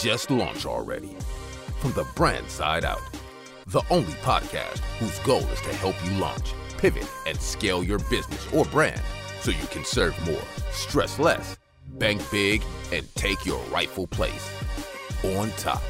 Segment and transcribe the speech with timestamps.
[0.00, 1.16] just launch already.
[1.80, 3.02] From the brand side out,
[3.66, 8.52] the only podcast whose goal is to help you launch, pivot, and scale your business
[8.52, 9.00] or brand
[9.40, 11.56] so you can serve more, stress less,
[11.98, 12.62] bank big,
[12.92, 14.50] and take your rightful place
[15.36, 15.82] on top.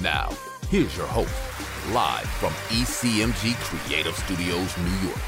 [0.00, 0.30] Now,
[0.68, 1.34] here's your host,
[1.92, 5.20] live from ECMG Creative Studios, New York,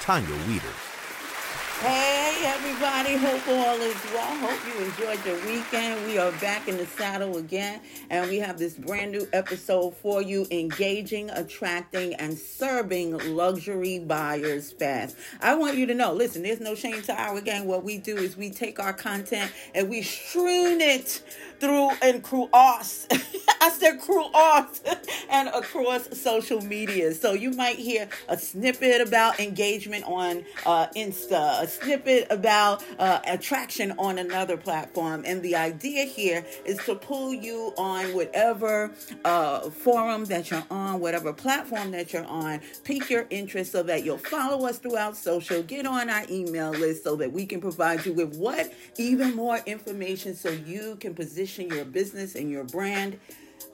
[0.00, 0.84] Tanya Wieters.
[1.80, 4.36] Hey everybody, hope all is well.
[4.36, 6.06] Hope you enjoyed your weekend.
[6.06, 7.80] We are back in the saddle again,
[8.10, 14.72] and we have this brand new episode for you engaging, attracting, and serving luxury buyers
[14.72, 15.16] fast.
[15.40, 17.66] I want you to know listen, there's no shame to our game.
[17.66, 21.22] What we do is we take our content and we stream it
[21.60, 23.06] through and cross.
[23.60, 24.82] I said cross
[25.30, 27.12] and across social media.
[27.12, 33.20] So you might hear a snippet about engagement on uh, Insta, a snippet about uh,
[33.26, 35.24] attraction on another platform.
[35.26, 38.92] And the idea here is to pull you on whatever
[39.24, 44.04] uh, forum that you're on, whatever platform that you're on, pique your interest so that
[44.04, 48.04] you'll follow us throughout social, get on our email list so that we can provide
[48.06, 48.72] you with what?
[48.98, 53.18] Even more information so you can position your business and your brand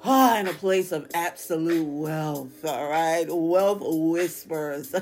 [0.05, 2.65] ah, in a place of absolute wealth.
[2.65, 4.95] All right, wealth whispers.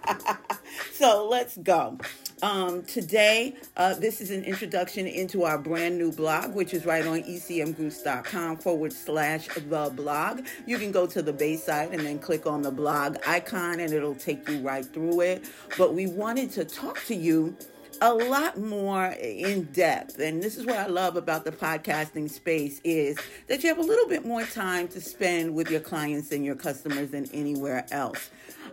[0.92, 1.98] so let's go.
[2.42, 7.06] Um, today, uh, this is an introduction into our brand new blog, which is right
[7.06, 10.46] on ecmgroups.com forward slash the blog.
[10.66, 13.92] You can go to the base site and then click on the blog icon, and
[13.92, 15.44] it'll take you right through it.
[15.78, 17.56] But we wanted to talk to you
[18.00, 22.80] a lot more in depth and this is what i love about the podcasting space
[22.84, 26.44] is that you have a little bit more time to spend with your clients and
[26.44, 28.30] your customers than anywhere else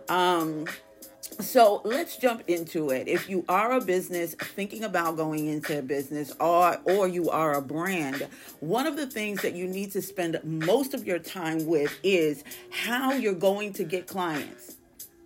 [0.08, 0.66] um,
[1.40, 3.08] so let's jump into it.
[3.08, 7.54] If you are a business thinking about going into a business or or you are
[7.54, 8.28] a brand,
[8.60, 12.44] one of the things that you need to spend most of your time with is
[12.70, 14.76] how you're going to get clients.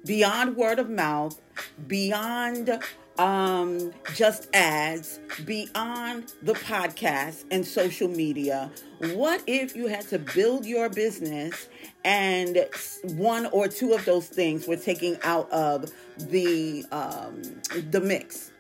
[0.07, 1.39] Beyond word of mouth,
[1.87, 2.79] beyond
[3.19, 8.71] um, just ads, beyond the podcast and social media.
[9.13, 11.69] What if you had to build your business
[12.05, 12.67] and
[13.03, 17.43] one or two of those things were taking out of the um,
[17.91, 18.53] the mix,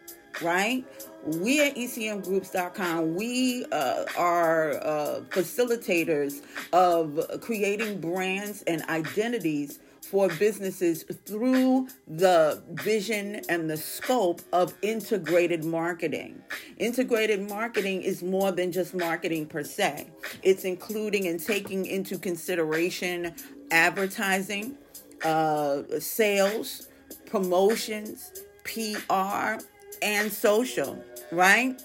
[0.42, 0.84] right?
[1.24, 6.42] We at ECMGroups.com, we uh, are uh, facilitators
[6.72, 9.80] of creating brands and identities
[10.10, 16.42] for businesses through the vision and the scope of integrated marketing.
[16.78, 20.08] Integrated marketing is more than just marketing per se,
[20.42, 23.34] it's including and taking into consideration
[23.70, 24.76] advertising,
[25.24, 26.88] uh, sales,
[27.26, 28.32] promotions,
[28.64, 29.62] PR,
[30.00, 31.82] and social, right?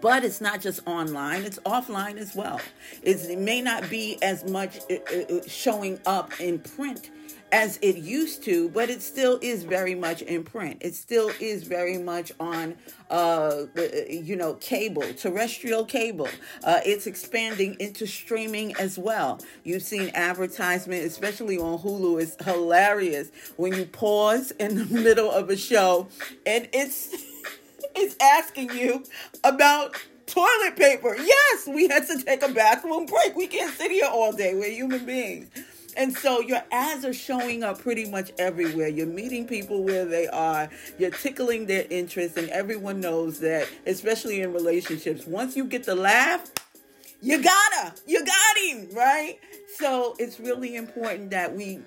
[0.00, 2.60] but it's not just online it's offline as well
[3.02, 7.10] it's, it may not be as much uh, uh, showing up in print
[7.52, 10.78] as it used to, but it still is very much in print.
[10.80, 12.76] It still is very much on,
[13.10, 13.64] uh,
[14.08, 16.28] you know, cable, terrestrial cable.
[16.64, 19.40] Uh, it's expanding into streaming as well.
[19.64, 22.22] You've seen advertisement, especially on Hulu.
[22.22, 26.08] It's hilarious when you pause in the middle of a show
[26.46, 27.14] and it's
[27.94, 29.04] it's asking you
[29.44, 29.96] about
[30.26, 31.16] toilet paper.
[31.16, 33.34] Yes, we had to take a bathroom break.
[33.34, 34.54] We can't sit here all day.
[34.54, 35.48] We're human beings.
[35.96, 38.88] And so your ads are showing up pretty much everywhere.
[38.88, 40.68] You're meeting people where they are,
[40.98, 45.94] you're tickling their interest, and everyone knows that, especially in relationships, once you get the
[45.94, 46.50] laugh,
[47.22, 49.38] you gotta, you got him, right?
[49.76, 51.80] So it's really important that we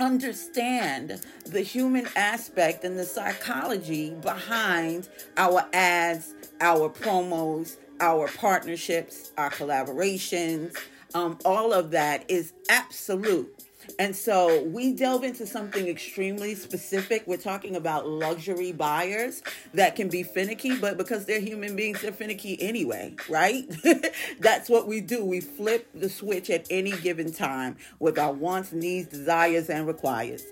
[0.00, 9.50] understand the human aspect and the psychology behind our ads, our promos, our partnerships, our
[9.50, 10.76] collaborations
[11.14, 13.54] um, all of that is absolute.
[13.98, 17.26] And so we delve into something extremely specific.
[17.26, 19.42] We're talking about luxury buyers
[19.74, 23.64] that can be finicky, but because they're human beings, they're finicky anyway, right?
[24.40, 25.24] That's what we do.
[25.24, 30.44] We flip the switch at any given time with our wants, needs, desires, and requires.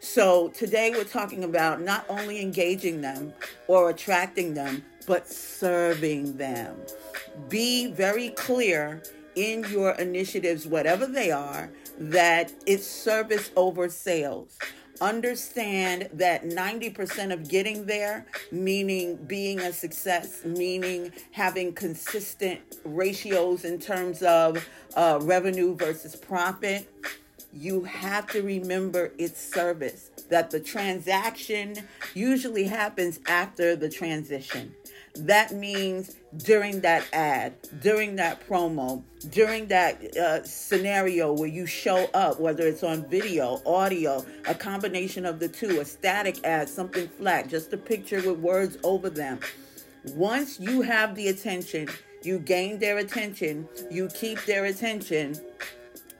[0.00, 3.32] So today we're talking about not only engaging them
[3.68, 6.76] or attracting them, but serving them.
[7.48, 9.02] Be very clear
[9.34, 14.58] in your initiatives, whatever they are, that it's service over sales.
[15.00, 23.78] Understand that 90% of getting there, meaning being a success, meaning having consistent ratios in
[23.78, 26.88] terms of uh, revenue versus profit,
[27.52, 30.10] you have to remember it's service.
[30.30, 31.76] That the transaction
[32.14, 34.74] usually happens after the transition
[35.14, 42.08] That means during that ad, during that promo, during that uh, scenario where you show
[42.14, 47.08] up, whether it's on video, audio, a combination of the two, a static ad, something
[47.08, 49.38] flat, just a picture with words over them.
[50.14, 51.88] Once you have the attention,
[52.22, 55.36] you gain their attention, you keep their attention,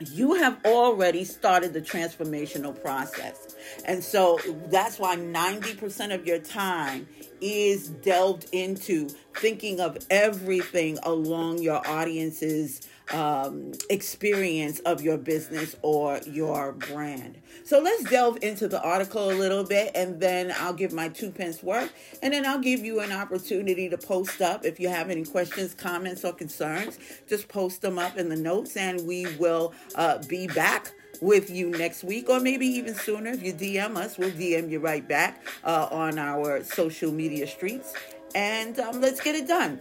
[0.00, 3.51] you have already started the transformational process.
[3.84, 4.38] And so
[4.70, 7.06] that's why 90% of your time
[7.40, 16.20] is delved into thinking of everything along your audience's um, experience of your business or
[16.26, 17.38] your brand.
[17.64, 21.30] So let's delve into the article a little bit and then I'll give my two
[21.30, 21.92] pence worth
[22.22, 24.64] and then I'll give you an opportunity to post up.
[24.64, 26.98] If you have any questions, comments, or concerns,
[27.28, 30.92] just post them up in the notes and we will uh, be back
[31.22, 33.30] with you next week or maybe even sooner.
[33.30, 37.94] If you DM us, we'll DM you right back uh, on our social media streets.
[38.34, 39.80] And um, let's get it done.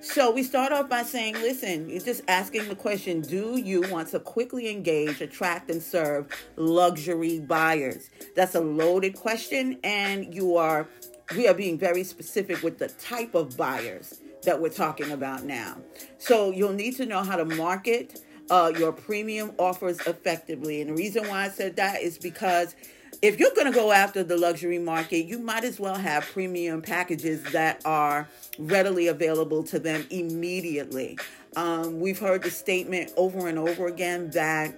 [0.00, 4.08] So we start off by saying, listen, you're just asking the question Do you want
[4.08, 8.08] to quickly engage, attract, and serve luxury buyers?
[8.36, 10.88] That's a loaded question, and you are
[11.36, 15.76] we are being very specific with the type of buyers that we're talking about now.
[16.18, 18.20] So you'll need to know how to market
[18.50, 20.80] uh, your premium offers effectively.
[20.80, 22.74] And the reason why I said that is because
[23.20, 26.82] if you're going to go after the luxury market, you might as well have premium
[26.82, 28.28] packages that are
[28.58, 31.18] readily available to them immediately.
[31.56, 34.74] Um, we've heard the statement over and over again that,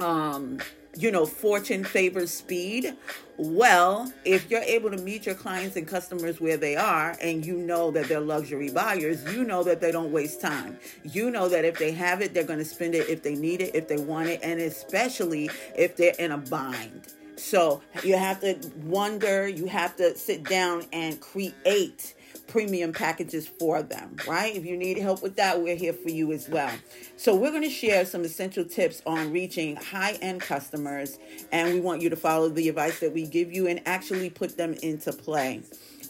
[0.00, 0.58] um,
[0.96, 2.94] you know, fortune favors speed.
[3.38, 7.56] Well, if you're able to meet your clients and customers where they are, and you
[7.56, 10.78] know that they're luxury buyers, you know that they don't waste time.
[11.02, 13.62] You know that if they have it, they're going to spend it if they need
[13.62, 17.08] it, if they want it, and especially if they're in a bind.
[17.36, 22.14] So you have to wonder, you have to sit down and create
[22.52, 24.54] premium packages for them, right?
[24.54, 26.70] If you need help with that, we're here for you as well.
[27.16, 31.18] So, we're going to share some essential tips on reaching high end customers,
[31.50, 34.58] and we want you to follow the advice that we give you and actually put
[34.58, 35.62] them into play.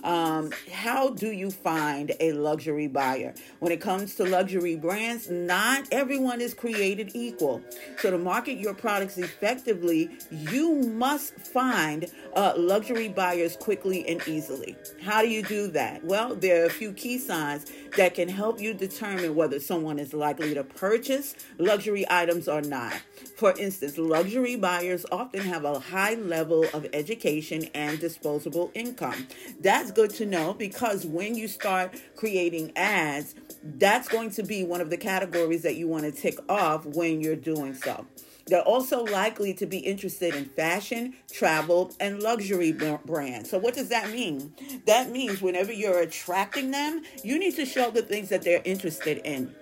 [0.03, 3.35] Um, how do you find a luxury buyer?
[3.61, 7.63] When it comes to luxury brands, not everyone is created equal.
[7.99, 14.77] So, to market your products effectively, you must find uh, luxury buyers quickly and easily.
[15.03, 16.05] How do you do that?
[16.05, 20.13] Well, there are a few key signs that can help you determine whether someone is
[20.13, 22.95] likely to purchase luxury items or not.
[23.37, 29.29] For instance, luxury buyers often have a high level of education and disposable income.
[29.61, 34.81] That's good to know because when you start creating ads, that's going to be one
[34.81, 38.07] of the categories that you want to tick off when you're doing so.
[38.47, 43.51] They're also likely to be interested in fashion, travel, and luxury brands.
[43.51, 44.53] So, what does that mean?
[44.87, 49.19] That means whenever you're attracting them, you need to show the things that they're interested
[49.25, 49.55] in.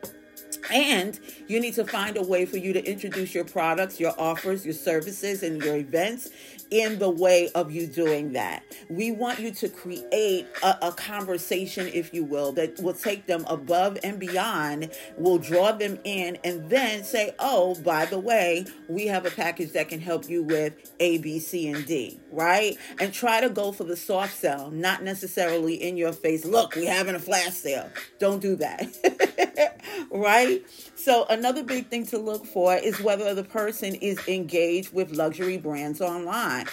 [0.71, 1.19] And
[1.49, 4.75] you need to find a way for you to introduce your products, your offers, your
[4.75, 6.31] services, and your events
[6.71, 8.63] in the way of you doing that.
[8.89, 13.45] We want you to create a, a, conversation, if you will, that will take them
[13.49, 19.07] above and beyond, will draw them in, and then say, oh, by the way, we
[19.07, 22.77] have a package that can help you with A, B, C, and D, right?
[23.01, 26.45] And try to go for the soft sell, not necessarily in your face.
[26.45, 27.91] Look, we're having a flash sale.
[28.19, 29.50] Don't do that,
[30.11, 30.65] right?
[30.95, 35.57] So, another big thing to look for is whether the person is engaged with luxury
[35.57, 36.67] brands online.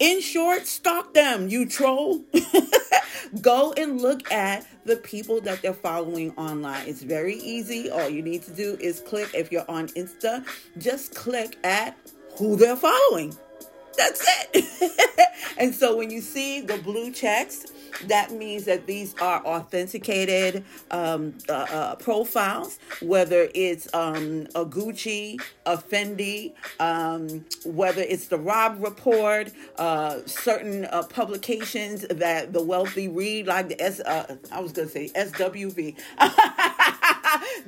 [0.00, 2.24] In short, stalk them, you troll.
[3.40, 6.88] Go and look at the people that they're following online.
[6.88, 7.90] It's very easy.
[7.90, 10.44] All you need to do is click, if you're on Insta,
[10.78, 11.96] just click at
[12.36, 13.34] who they're following.
[13.96, 15.28] That's it.
[15.58, 17.66] and so when you see the blue checks,
[18.06, 25.40] that means that these are authenticated um, uh, uh, profiles, whether it's um, a Gucci,
[25.66, 33.08] a Fendi, um, whether it's the Robb Report, uh, certain uh, publications that the wealthy
[33.08, 34.00] read, like the S.
[34.00, 35.96] Uh, I was going to say SWV.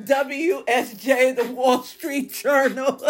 [0.02, 3.00] WSJ, the Wall Street Journal.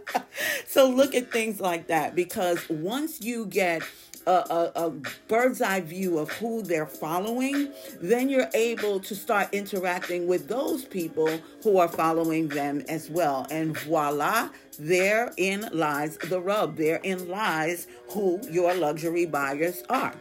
[0.66, 3.82] so look at things like that because once you get
[4.26, 4.90] a, a, a,
[5.28, 10.84] bird's eye view of who they're following, then you're able to start interacting with those
[10.84, 11.28] people
[11.62, 13.46] who are following them as well.
[13.50, 16.76] And voila, therein lies the rub.
[16.76, 20.14] Therein lies who your luxury buyers are.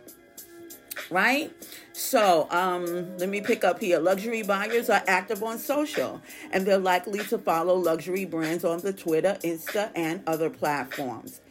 [1.10, 1.52] Right?
[1.94, 4.00] So, um, let me pick up here.
[4.00, 8.94] Luxury buyers are active on social and they're likely to follow luxury brands on the
[8.94, 11.42] Twitter, Insta, and other platforms.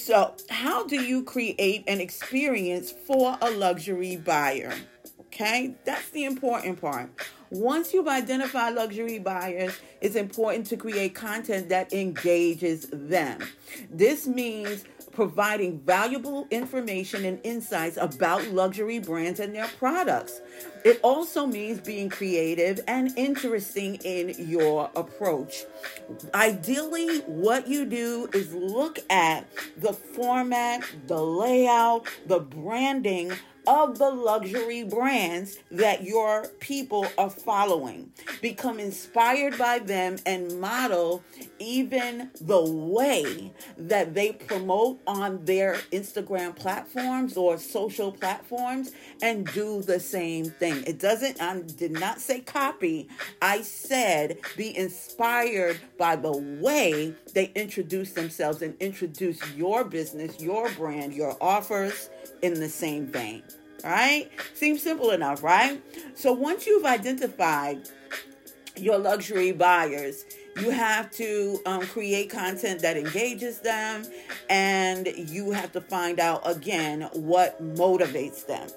[0.00, 4.72] So, how do you create an experience for a luxury buyer?
[5.26, 7.10] Okay, that's the important part.
[7.50, 13.40] Once you've identified luxury buyers, it's important to create content that engages them.
[13.90, 20.40] This means providing valuable information and insights about luxury brands and their products.
[20.84, 25.64] It also means being creative and interesting in your approach.
[26.34, 29.46] Ideally, what you do is look at
[29.76, 33.32] the format, the layout, the branding
[33.66, 38.10] of the luxury brands that your people are following.
[38.40, 41.22] Become inspired by them and model
[41.58, 49.82] even the way that they promote on their Instagram platforms or social platforms and do
[49.82, 50.69] the same thing.
[50.86, 53.08] It doesn't, I did not say copy.
[53.42, 60.70] I said be inspired by the way they introduce themselves and introduce your business, your
[60.72, 62.10] brand, your offers
[62.42, 63.42] in the same vein
[63.84, 64.30] right?
[64.54, 65.82] Seems simple enough, right?
[66.14, 67.88] So once you've identified
[68.76, 70.24] your luxury buyers,
[70.60, 74.04] you have to um, create content that engages them
[74.48, 78.68] and you have to find out again what motivates them.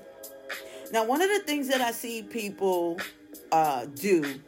[0.93, 2.99] Now, one of the things that I see people
[3.51, 4.39] uh, do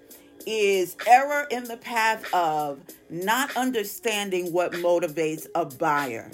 [0.46, 6.30] is error in the path of not understanding what motivates a buyer.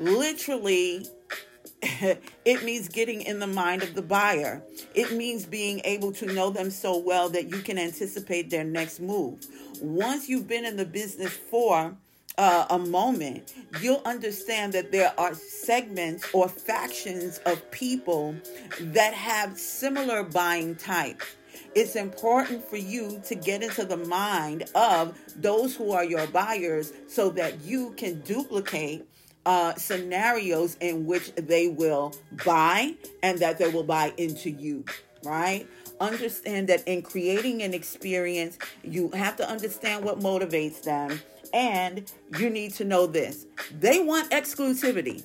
[0.00, 1.06] Literally,
[1.80, 4.64] it means getting in the mind of the buyer.
[4.96, 8.98] It means being able to know them so well that you can anticipate their next
[8.98, 9.46] move.
[9.80, 11.96] Once you've been in the business for
[12.40, 18.34] uh, a moment, you'll understand that there are segments or factions of people
[18.80, 21.36] that have similar buying types.
[21.74, 26.94] It's important for you to get into the mind of those who are your buyers
[27.08, 29.06] so that you can duplicate
[29.44, 32.14] uh, scenarios in which they will
[32.46, 34.86] buy and that they will buy into you,
[35.24, 35.68] right?
[36.00, 41.20] Understand that in creating an experience, you have to understand what motivates them,
[41.52, 43.46] and you need to know this
[43.78, 45.24] they want exclusivity,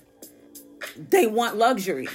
[0.97, 2.07] they want luxury.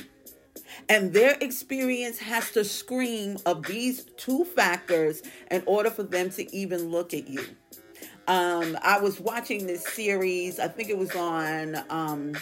[0.88, 6.54] And their experience has to scream of these two factors in order for them to
[6.54, 7.44] even look at you.
[8.26, 12.34] Um, I was watching this series, I think it was on um,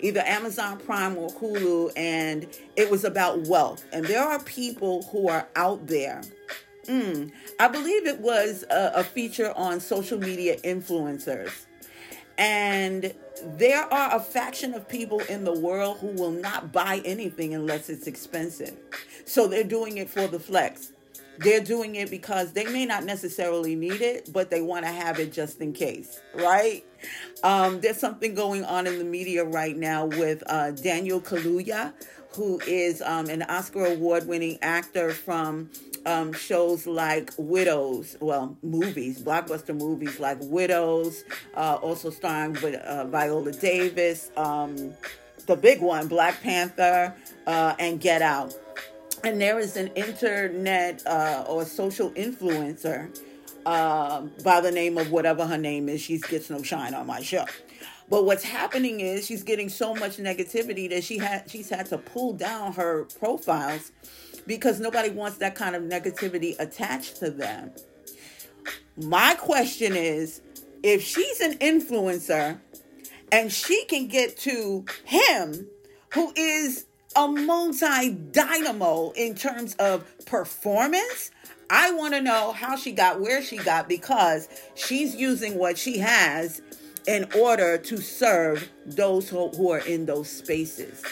[0.00, 2.46] either Amazon Prime or Hulu, and
[2.76, 3.84] it was about wealth.
[3.92, 6.22] And there are people who are out there.
[6.86, 11.66] Mm, I believe it was a, a feature on social media influencers.
[12.38, 17.54] And there are a faction of people in the world who will not buy anything
[17.54, 18.76] unless it's expensive.
[19.24, 20.92] So they're doing it for the flex.
[21.38, 25.18] They're doing it because they may not necessarily need it, but they want to have
[25.18, 26.84] it just in case, right?
[27.42, 31.94] Um, there's something going on in the media right now with uh, Daniel Kaluuya,
[32.34, 35.70] who is um, an Oscar award winning actor from
[36.06, 41.24] um, shows like Widows, well, movies, blockbuster movies like Widows,
[41.54, 44.94] uh, also starring uh, Viola Davis, um,
[45.46, 47.14] the big one, Black Panther,
[47.46, 48.54] uh, and Get Out
[49.24, 53.08] and there is an internet uh, or social influencer
[53.66, 56.00] uh, by the name of whatever her name is.
[56.00, 57.44] She gets no shine on my show.
[58.12, 61.96] But what's happening is she's getting so much negativity that she had she's had to
[61.96, 63.90] pull down her profiles
[64.46, 67.70] because nobody wants that kind of negativity attached to them.
[68.98, 70.42] My question is
[70.82, 72.58] if she's an influencer
[73.32, 75.68] and she can get to him
[76.12, 76.84] who is
[77.16, 81.30] a multi dynamo in terms of performance.
[81.70, 85.96] I want to know how she got where she got because she's using what she
[86.00, 86.60] has
[87.06, 91.02] in order to serve those who, who are in those spaces.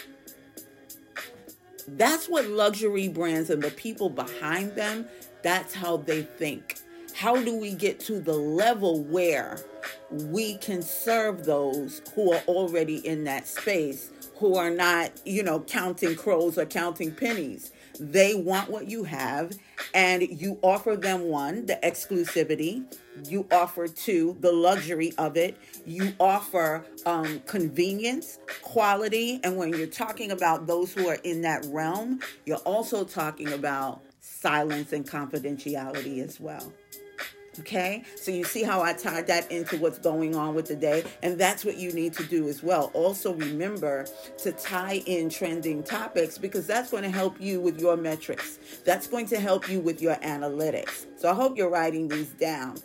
[1.88, 5.06] That's what luxury brands and the people behind them,
[5.42, 6.78] that's how they think.
[7.14, 9.58] How do we get to the level where
[10.10, 15.60] we can serve those who are already in that space who are not, you know,
[15.60, 17.72] counting crows or counting pennies.
[18.00, 19.52] They want what you have,
[19.92, 22.82] and you offer them one, the exclusivity.
[23.28, 25.58] You offer two, the luxury of it.
[25.84, 29.40] You offer um, convenience, quality.
[29.44, 34.00] And when you're talking about those who are in that realm, you're also talking about
[34.20, 36.72] silence and confidentiality as well.
[37.58, 41.02] Okay, so you see how I tied that into what's going on with the day,
[41.22, 42.92] and that's what you need to do as well.
[42.94, 44.06] Also, remember
[44.38, 49.08] to tie in trending topics because that's going to help you with your metrics, that's
[49.08, 51.06] going to help you with your analytics.
[51.16, 52.76] So, I hope you're writing these down.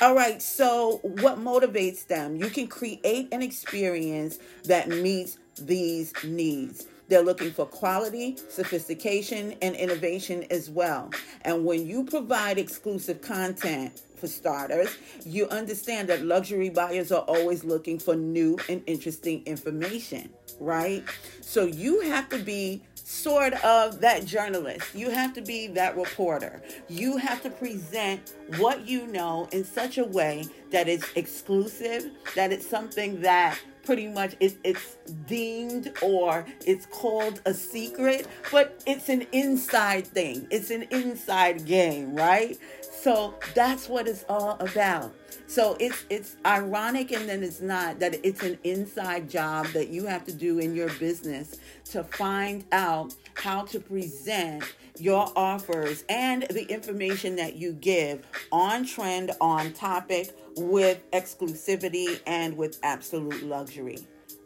[0.00, 2.36] All right, so what motivates them?
[2.36, 6.86] You can create an experience that meets these needs.
[7.08, 11.10] They're looking for quality, sophistication, and innovation as well.
[11.42, 17.64] And when you provide exclusive content, for starters, you understand that luxury buyers are always
[17.64, 21.04] looking for new and interesting information, right?
[21.40, 24.94] So you have to be sort of that journalist.
[24.94, 26.62] You have to be that reporter.
[26.88, 32.52] You have to present what you know in such a way that it's exclusive, that
[32.52, 39.08] it's something that pretty much it's, it's deemed or it's called a secret, but it's
[39.08, 40.46] an inside thing.
[40.50, 42.58] It's an inside game, right?
[42.82, 45.14] So that's what it's all about.
[45.46, 50.04] So it's it's ironic and then it's not that it's an inside job that you
[50.04, 51.56] have to do in your business
[51.92, 54.64] to find out how to present
[54.98, 62.56] your offers and the information that you give on trend, on topic, with exclusivity and
[62.56, 63.98] with absolute luxury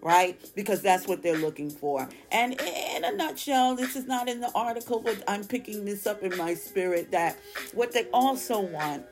[0.02, 0.36] right?
[0.56, 2.08] Because that's what they're looking for.
[2.32, 6.22] And in a nutshell, this is not in the article, but I'm picking this up
[6.22, 7.38] in my spirit that
[7.72, 9.06] what they also want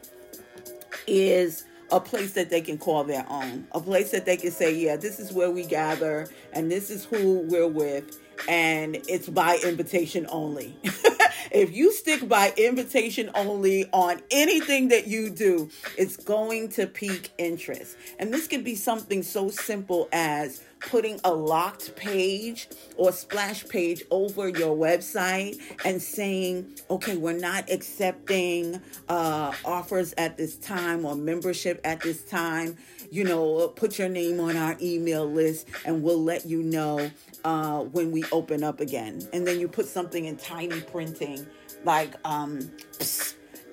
[1.07, 4.75] is a place that they can call their own, a place that they can say,
[4.75, 9.59] yeah, this is where we gather and this is who we're with, and it's by
[9.65, 10.77] invitation only.
[11.51, 17.31] if you stick by invitation only on anything that you do, it's going to pique
[17.39, 17.97] interest.
[18.19, 24.03] And this could be something so simple as putting a locked page or splash page
[24.11, 31.15] over your website and saying, okay, we're not accepting uh, offers at this time or
[31.15, 32.77] membership at this time.
[33.11, 37.11] You know, put your name on our email list and we'll let you know
[37.45, 39.29] uh, when we open up again.
[39.33, 41.47] And then you put something in tiny printing
[41.85, 42.71] like, um,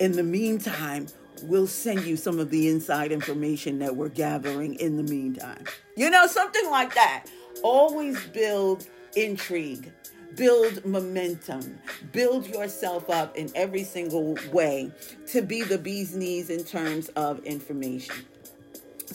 [0.00, 1.06] in the meantime,
[1.42, 5.64] we'll send you some of the inside information that we're gathering in the meantime.
[5.96, 7.26] You know, something like that.
[7.62, 9.92] Always build intrigue,
[10.36, 11.78] build momentum,
[12.12, 14.92] build yourself up in every single way
[15.28, 18.16] to be the bee's knees in terms of information.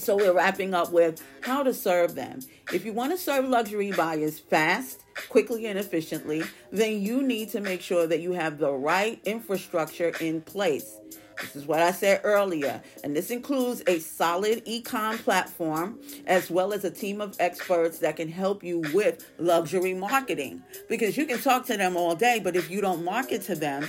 [0.04, 2.40] So we're wrapping up with how to serve them.
[2.74, 7.62] If you want to serve luxury buyers fast, quickly, and efficiently, then you need to
[7.62, 10.98] make sure that you have the right infrastructure in place.
[11.40, 12.82] This is what I said earlier.
[13.06, 18.18] And this includes a solid e-com platform as well as a team of experts that
[18.18, 20.62] can help you with luxury marketing.
[20.90, 23.88] Because you can talk to them all day, but if you don't market to them,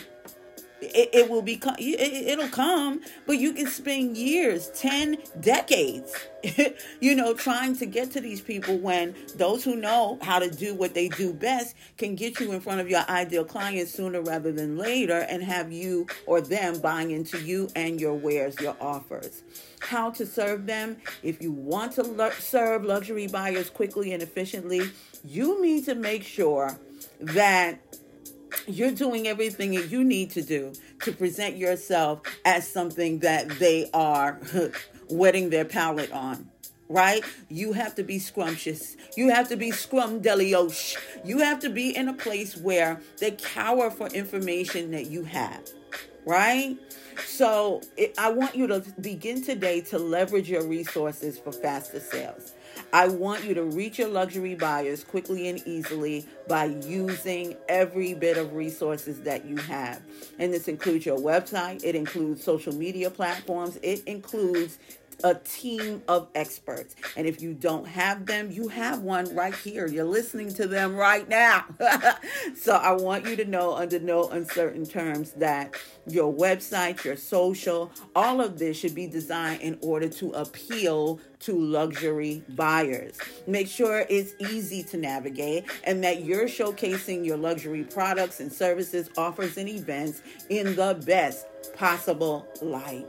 [0.81, 6.15] it, it will become it, it'll come but you can spend years 10 decades
[7.01, 10.75] you know trying to get to these people when those who know how to do
[10.75, 14.53] what they do best can get you in front of your ideal client sooner rather
[14.53, 19.43] than later and have you or them buying into you and your wares your offers.
[19.81, 20.97] How to serve them.
[21.23, 24.91] If you want to serve luxury buyers quickly and efficiently
[25.25, 26.79] you need to make sure
[27.21, 27.79] that
[28.67, 33.91] you're doing everything that you need to do to present yourself as something that they
[33.93, 34.41] are
[35.11, 36.51] wetting their palate on
[36.89, 37.25] right?
[37.49, 38.97] You have to be scrumptious.
[39.17, 40.97] You have to be scrumdeliosh.
[41.25, 45.69] You have to be in a place where they cower for information that you have,
[46.27, 46.77] right?
[47.27, 52.54] So it, I want you to begin today to leverage your resources for faster sales.
[52.95, 58.37] I want you to reach your luxury buyers quickly and easily by using every bit
[58.37, 60.01] of resources that you have.
[60.39, 64.79] And this includes your website, it includes social media platforms, it includes
[65.23, 66.97] a team of experts.
[67.17, 69.87] And if you don't have them, you have one right here.
[69.87, 71.65] You're listening to them right now.
[72.57, 77.91] so I want you to know, under no uncertain terms, that your website, your social,
[78.15, 83.19] all of this should be designed in order to appeal to luxury buyers.
[83.47, 89.11] Make sure it's easy to navigate and that you're showcasing your luxury products and services,
[89.19, 91.47] offers, and events in the best
[91.77, 93.07] possible light.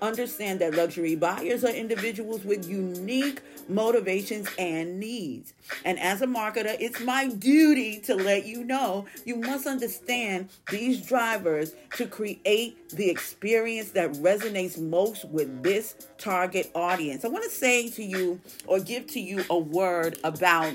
[0.00, 5.54] Understand that luxury buyers are individuals with unique motivations and needs.
[5.84, 11.04] And as a marketer, it's my duty to let you know you must understand these
[11.04, 17.24] drivers to create the experience that resonates most with this target audience.
[17.24, 20.74] I want to say to you or give to you a word about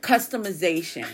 [0.00, 1.06] customization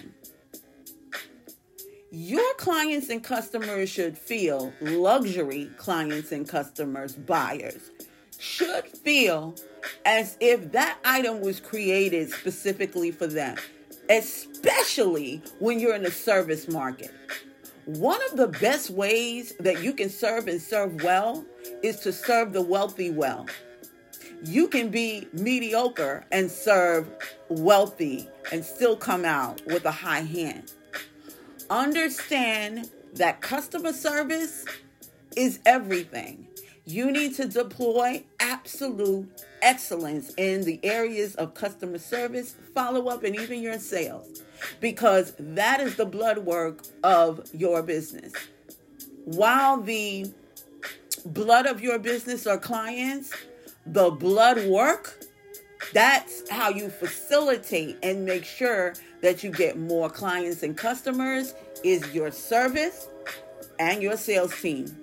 [2.11, 7.91] your clients and customers should feel luxury clients and customers, buyers
[8.39, 9.55] should feel
[10.05, 13.57] as if that item was created specifically for them,
[14.11, 17.13] especially when you're in the service market.
[17.87, 21.45] One of the best ways that you can serve and serve well
[21.83, 23.47] is to serve the wealthy well.
[24.45, 27.09] you can be mediocre and serve
[27.49, 30.73] wealthy and still come out with a high hand.
[31.71, 34.65] Understand that customer service
[35.37, 36.47] is everything.
[36.85, 39.29] You need to deploy absolute
[39.61, 44.43] excellence in the areas of customer service, follow up, and even your sales
[44.81, 48.33] because that is the blood work of your business.
[49.25, 50.33] While the
[51.25, 53.33] blood of your business are clients,
[53.85, 55.26] the blood work,
[55.93, 62.15] that's how you facilitate and make sure that you get more clients and customers is
[62.15, 63.09] your service
[63.79, 64.97] and your sales team.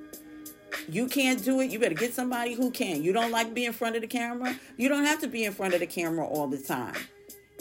[0.90, 1.72] You can't do it.
[1.72, 3.04] You better get somebody who can.
[3.04, 4.58] You don't like being in front of the camera.
[4.78, 6.96] You don't have to be in front of the camera all the time.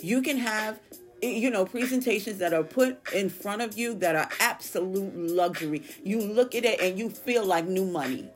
[0.00, 0.80] You can have
[1.22, 6.20] you know presentations that are put in front of you that are absolute luxury you
[6.20, 8.28] look at it and you feel like new money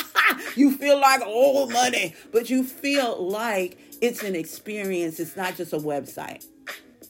[0.56, 5.20] you feel like old money but you feel like it's an experience.
[5.20, 6.46] It's not just a website.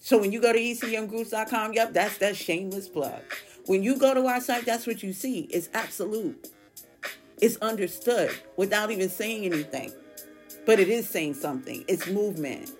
[0.00, 3.20] So when you go to ecmgroups.com yep that's that shameless plug.
[3.66, 5.40] When you go to our site that's what you see.
[5.50, 6.48] It's absolute.
[7.40, 9.92] It's understood without even saying anything.
[10.66, 11.85] But it is saying something.
[11.88, 12.72] It's movement.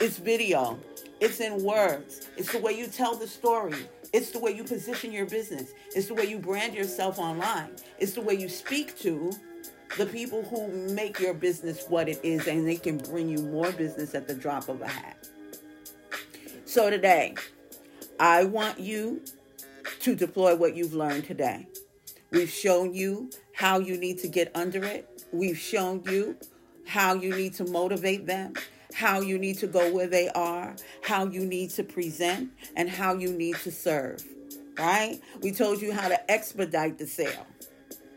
[0.00, 0.78] It's video.
[1.20, 2.28] It's in words.
[2.36, 3.74] It's the way you tell the story.
[4.12, 5.72] It's the way you position your business.
[5.94, 7.70] It's the way you brand yourself online.
[7.98, 9.32] It's the way you speak to
[9.96, 13.70] the people who make your business what it is, and they can bring you more
[13.72, 15.28] business at the drop of a hat.
[16.64, 17.34] So, today,
[18.18, 19.22] I want you
[20.00, 21.68] to deploy what you've learned today.
[22.30, 26.36] We've shown you how you need to get under it, we've shown you
[26.86, 28.54] how you need to motivate them
[28.94, 33.14] how you need to go where they are, how you need to present, and how
[33.14, 34.24] you need to serve.
[34.78, 35.20] Right?
[35.42, 37.46] We told you how to expedite the sale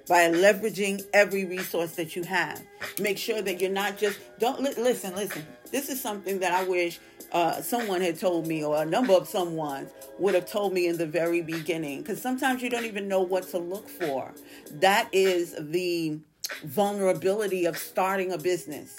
[0.08, 2.62] by leveraging every resource that you have.
[3.00, 5.16] Make sure that you're not just don't li- listen.
[5.16, 7.00] Listen, this is something that I wish
[7.32, 10.98] uh, someone had told me, or a number of someone's would have told me in
[10.98, 12.02] the very beginning.
[12.02, 14.34] Because sometimes you don't even know what to look for.
[14.72, 16.20] That is the
[16.64, 18.96] vulnerability of starting a business.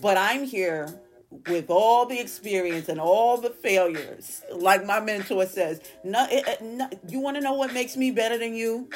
[0.00, 1.00] But I'm here
[1.48, 4.42] with all the experience and all the failures.
[4.52, 8.38] Like my mentor says, no, it, no, you want to know what makes me better
[8.38, 8.88] than you?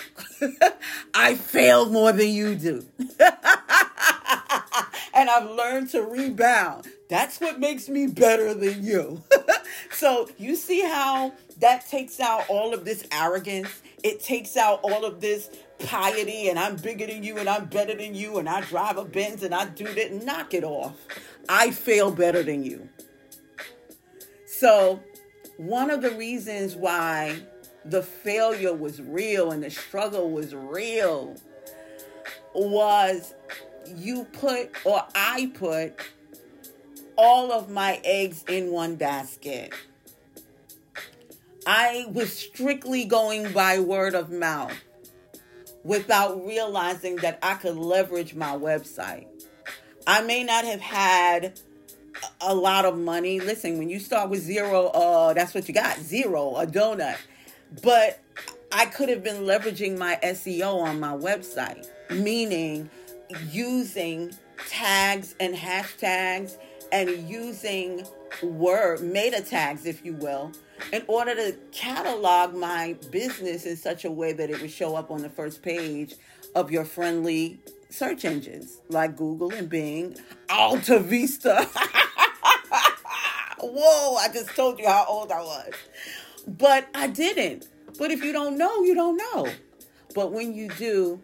[1.14, 2.86] I failed more than you do.
[5.14, 6.86] and I've learned to rebound.
[7.08, 9.22] That's what makes me better than you.
[9.90, 13.82] so you see how that takes out all of this arrogance.
[14.02, 17.94] It takes out all of this piety and I'm bigger than you and I'm better
[17.94, 20.24] than you and I drive a Benz and I do that.
[20.24, 20.96] Knock it off.
[21.48, 22.88] I fail better than you.
[24.46, 25.00] So,
[25.56, 27.42] one of the reasons why
[27.84, 31.36] the failure was real and the struggle was real
[32.54, 33.34] was
[33.86, 36.00] you put, or I put,
[37.16, 39.72] all of my eggs in one basket.
[41.66, 44.72] I was strictly going by word of mouth
[45.84, 49.26] without realizing that I could leverage my website.
[50.06, 51.60] I may not have had
[52.40, 53.40] a lot of money.
[53.40, 57.16] Listen, when you start with zero, uh, that's what you got zero, a donut.
[57.82, 58.20] But
[58.72, 62.90] I could have been leveraging my SEO on my website, meaning
[63.50, 64.32] using
[64.68, 66.56] tags and hashtags
[66.92, 68.06] and using
[68.42, 70.52] word meta tags, if you will,
[70.92, 75.10] in order to catalog my business in such a way that it would show up
[75.10, 76.14] on the first page
[76.54, 77.58] of your friendly
[77.90, 80.16] search engines like Google and Bing,
[80.48, 81.68] Alta Vista.
[83.62, 85.72] Whoa, I just told you how old I was.
[86.46, 87.68] But I didn't.
[87.98, 89.48] But if you don't know, you don't know.
[90.14, 91.20] But when you do,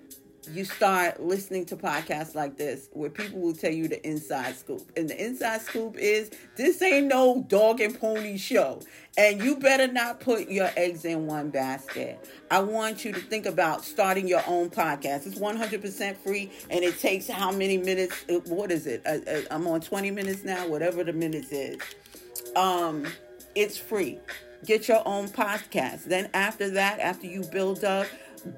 [0.53, 4.91] you start listening to podcasts like this where people will tell you the inside scoop.
[4.97, 8.81] And the inside scoop is this ain't no dog and pony show.
[9.19, 12.29] And you better not put your eggs in one basket.
[12.51, 15.27] I want you to think about starting your own podcast.
[15.27, 18.25] It's 100% free and it takes how many minutes?
[18.47, 19.03] What is it?
[19.51, 21.79] I'm on 20 minutes now, whatever the minutes is.
[22.55, 23.07] Um,
[23.55, 24.19] it's free.
[24.65, 26.05] Get your own podcast.
[26.05, 28.07] Then after that, after you build up,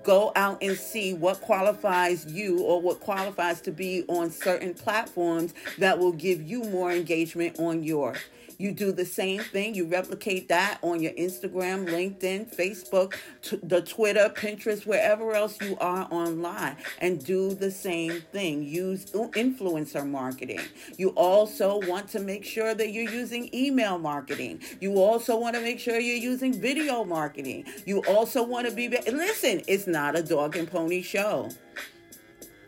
[0.02, 5.54] go out and see what qualifies you or what qualifies to be on certain platforms
[5.78, 8.18] that will give you more engagement on yours.
[8.58, 9.76] You do the same thing.
[9.76, 15.76] You replicate that on your Instagram, LinkedIn, Facebook, t- the Twitter, Pinterest, wherever else you
[15.80, 18.64] are online, and do the same thing.
[18.64, 20.60] Use uh, influencer marketing.
[20.96, 24.60] You also want to make sure that you're using email marketing.
[24.80, 27.64] You also want to make sure you're using video marketing.
[27.86, 31.50] You also want to be, listen, it's not a dog and pony show.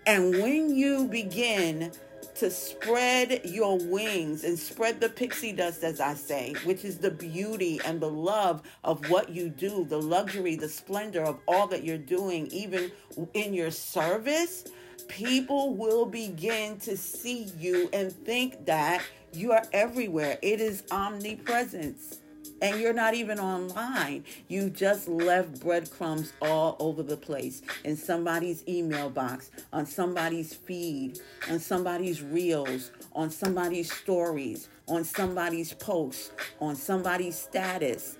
[0.07, 1.93] And when you begin
[2.41, 7.11] to spread your wings and spread the pixie dust, as I say, which is the
[7.11, 11.85] beauty and the love of what you do, the luxury, the splendor of all that
[11.85, 12.91] you're doing, even
[13.35, 14.65] in your service,
[15.07, 19.03] people will begin to see you and think that
[19.35, 20.39] you are everywhere.
[20.41, 22.20] It is omnipresence
[22.61, 24.25] and you're not even online.
[24.49, 31.21] You just left breadcrumbs all over the place in somebody's email box, on somebody's feed,
[31.51, 38.17] on somebody's reels, on somebody's stories, on somebody's posts, on somebody's status.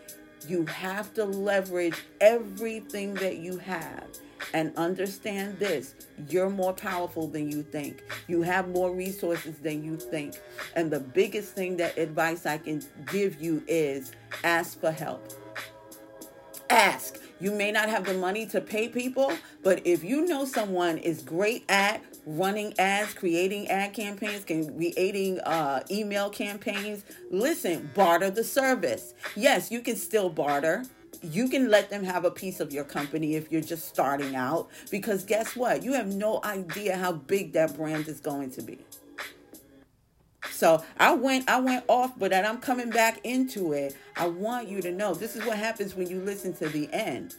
[0.49, 4.07] You have to leverage everything that you have
[4.55, 5.95] and understand this
[6.29, 8.03] you're more powerful than you think.
[8.27, 10.39] You have more resources than you think.
[10.77, 14.13] And the biggest thing that advice I can give you is
[14.45, 15.33] ask for help.
[16.69, 17.19] Ask.
[17.41, 21.23] You may not have the money to pay people, but if you know someone is
[21.23, 29.15] great at running ads, creating ad campaigns, creating uh, email campaigns, listen, barter the service.
[29.35, 30.85] Yes, you can still barter
[31.23, 34.69] you can let them have a piece of your company if you're just starting out
[34.91, 35.83] because guess what?
[35.83, 38.79] You have no idea how big that brand is going to be.
[40.51, 43.97] So I went I went off, but then I'm coming back into it.
[44.17, 47.35] I want you to know this is what happens when you listen to the end.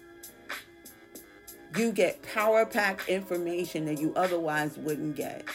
[1.75, 5.45] You get power packed information that you otherwise wouldn't get.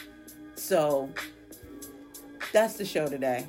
[0.54, 1.10] So
[2.52, 3.46] that's the show today.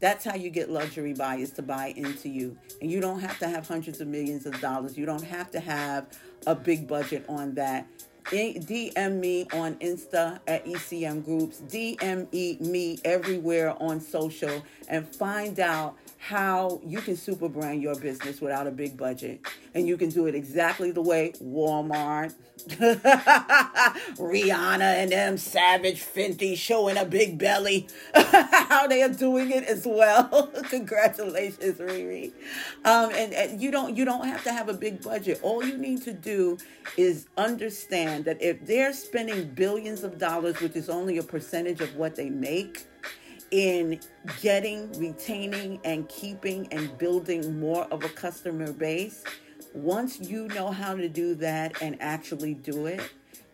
[0.00, 2.56] That's how you get luxury buyers to buy into you.
[2.80, 4.96] And you don't have to have hundreds of millions of dollars.
[4.98, 6.06] You don't have to have
[6.46, 7.86] a big budget on that.
[8.30, 11.60] DM me on Insta at ECM Groups.
[11.68, 18.40] DM me everywhere on social and find out how you can super brand your business
[18.40, 19.40] without a big budget.
[19.74, 22.34] And you can do it exactly the way Walmart,
[24.16, 29.86] Rihanna, and them Savage Fenty showing a big belly, how they are doing it as
[29.86, 30.46] well.
[30.70, 32.32] Congratulations, Riri.
[32.84, 35.38] Um, and, and you don't you don't have to have a big budget.
[35.42, 36.58] All you need to do
[36.96, 41.94] is understand that if they're spending billions of dollars, which is only a percentage of
[41.96, 42.86] what they make
[43.50, 44.00] in
[44.40, 49.24] getting, retaining, and keeping and building more of a customer base,
[49.74, 53.00] once you know how to do that and actually do it,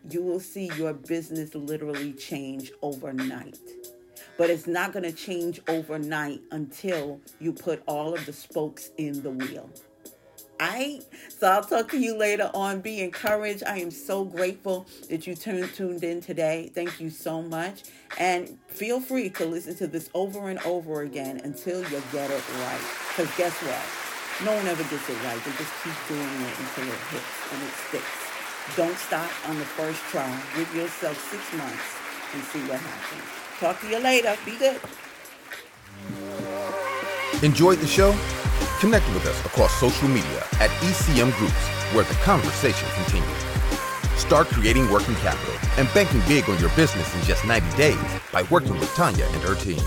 [0.09, 3.59] you will see your business literally change overnight.
[4.37, 9.21] But it's not going to change overnight until you put all of the spokes in
[9.21, 9.69] the wheel.
[10.59, 12.81] I so I'll talk to you later on.
[12.81, 13.63] Be encouraged.
[13.65, 16.71] I am so grateful that you tuned tuned in today.
[16.73, 17.83] Thank you so much.
[18.17, 22.43] And feel free to listen to this over and over again until you get it
[22.59, 22.81] right.
[23.09, 24.45] Because guess what?
[24.45, 25.39] No one ever gets it right.
[25.43, 28.23] They just keep doing it until it hits and it sticks.
[28.75, 30.41] Don't stop on the first try.
[30.55, 31.83] Give yourself six months
[32.33, 33.23] and see what happens.
[33.59, 34.35] Talk to you later.
[34.45, 34.79] Be good.
[37.43, 38.11] Enjoyed the show?
[38.83, 44.19] Connect with us across social media at ECM Groups, where the conversation continues.
[44.19, 47.97] Start creating working capital and banking big on your business in just 90 days
[48.33, 49.79] by working with Tanya and her team.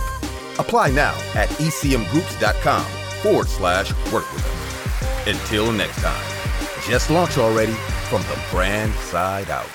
[0.59, 2.85] Apply now at ecmgroups.com
[3.21, 5.27] forward slash work with us.
[5.29, 6.49] Until next time,
[6.89, 7.75] just launch already
[8.09, 9.69] from the brand side out.